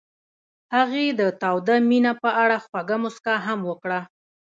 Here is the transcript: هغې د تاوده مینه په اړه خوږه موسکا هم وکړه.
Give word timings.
هغې 0.75 1.05
د 1.19 1.21
تاوده 1.41 1.75
مینه 1.89 2.11
په 2.21 2.29
اړه 2.43 2.57
خوږه 2.65 2.97
موسکا 3.03 3.35
هم 3.47 3.59
وکړه. 3.69 3.99